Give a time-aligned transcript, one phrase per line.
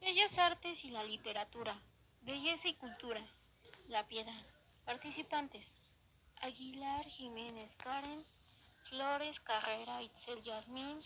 [0.00, 1.78] Bellas artes y la literatura.
[2.22, 3.22] Belleza y cultura.
[3.86, 4.46] La piedad.
[4.86, 5.70] Participantes.
[6.40, 8.24] Aguilar Jiménez Karen.
[8.84, 10.98] Flores Carrera Itzel Yasmín.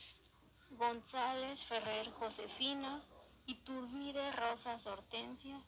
[0.70, 3.02] González Ferrer Josefina.
[3.46, 5.60] Iturbide Rosas Hortensia.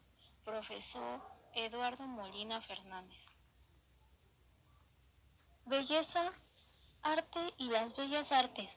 [0.45, 1.21] Profesor
[1.53, 3.19] Eduardo Molina Fernández.
[5.65, 6.31] Belleza,
[7.03, 8.69] arte y las bellas artes.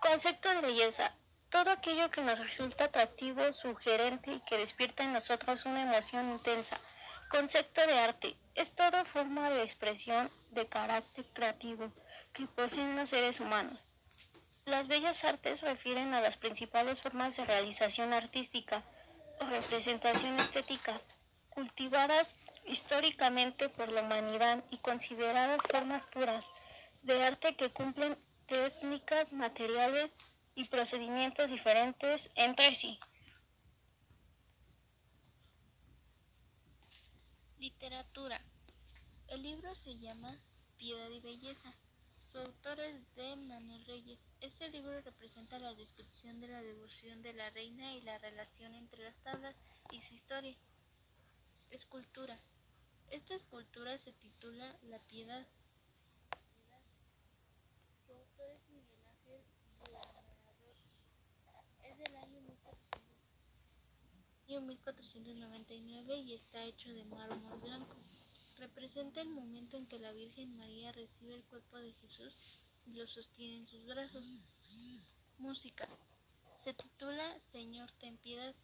[0.00, 1.14] Concepto de belleza.
[1.50, 6.78] Todo aquello que nos resulta atractivo, sugerente y que despierta en nosotros una emoción intensa.
[7.30, 8.36] Concepto de arte.
[8.54, 11.90] Es toda forma de expresión de carácter creativo
[12.32, 13.88] que poseen los seres humanos.
[14.66, 18.82] Las bellas artes refieren a las principales formas de realización artística
[19.40, 21.00] o representación estética,
[21.48, 22.34] cultivadas
[22.66, 26.46] históricamente por la humanidad y consideradas formas puras
[27.02, 30.10] de arte que cumplen técnicas, materiales
[30.58, 32.98] y procedimientos diferentes entre sí.
[37.60, 38.40] Literatura.
[39.28, 40.36] El libro se llama
[40.76, 41.72] Piedad y Belleza.
[42.32, 44.18] Su autor es de Manuel Reyes.
[44.40, 49.04] Este libro representa la descripción de la devoción de la reina y la relación entre
[49.04, 49.54] las tablas
[49.92, 50.56] y su historia.
[51.70, 52.36] Escultura.
[53.10, 55.46] Esta escultura se titula La Piedad.
[58.06, 59.44] Su autor es Miguel Ángel
[61.84, 62.40] Es del año
[64.60, 67.96] 1499 y está hecho de mármol blanco.
[68.58, 73.06] Representa el momento en que la Virgen María recibe el cuerpo de Jesús y lo
[73.06, 74.24] sostiene en sus brazos.
[75.38, 75.86] Música.
[76.64, 78.54] Se titula Señor, ten piedad.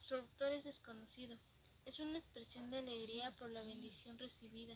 [0.00, 1.36] Su autor es desconocido.
[1.84, 4.74] Es una expresión de alegría por la bendición recibida.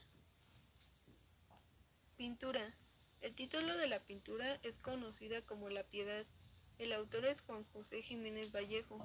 [2.16, 2.74] Pintura.
[3.20, 6.26] El título de la pintura es conocida como La Piedad.
[6.78, 8.98] El autor es Juan José Jiménez Vallejo.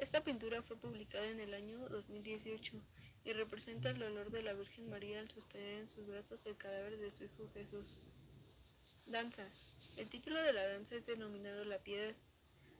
[0.00, 2.82] Esta pintura fue publicada en el año 2018
[3.22, 6.96] y representa el dolor de la Virgen María al sostener en sus brazos el cadáver
[6.96, 8.00] de su hijo Jesús.
[9.04, 9.46] Danza.
[9.98, 12.14] El título de la danza es denominado La Piedad.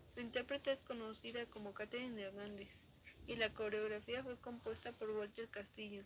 [0.09, 2.85] Su intérprete es conocida como Catherine Hernández
[3.27, 6.05] y la coreografía fue compuesta por Walter Castillo.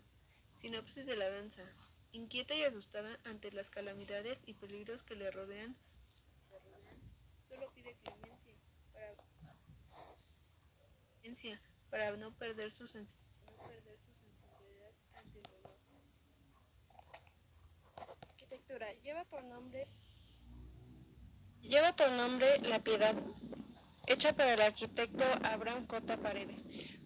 [0.57, 1.63] Sinopsis de la danza.
[2.11, 5.77] Inquieta y asustada ante las calamidades y peligros que le rodean,
[7.45, 8.53] solo pide clemencia
[8.93, 9.15] para,
[11.91, 13.25] para no perder su, sensibilidad
[15.17, 15.77] ante el dolor.
[18.29, 18.93] Arquitectura.
[19.03, 19.89] Lleva por nombre
[21.61, 23.17] Lleva por nombre La Piedad,
[24.07, 26.63] hecha por el arquitecto Abraham Cota Paredes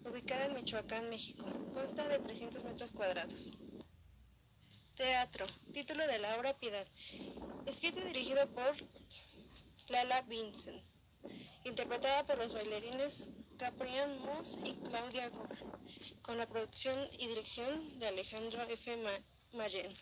[0.09, 1.45] ubicada en Michoacán, México.
[1.73, 3.57] Consta de 300 metros cuadrados.
[4.95, 5.45] Teatro.
[5.71, 6.87] Título de la obra Piedad.
[7.65, 8.75] Escrito y dirigido por
[9.87, 10.83] Lala Vincent.
[11.63, 15.57] Interpretada por los bailarines Caprian Moss y Claudia Gore.
[16.21, 18.97] Con la producción y dirección de Alejandro F.
[19.51, 19.93] Mayen.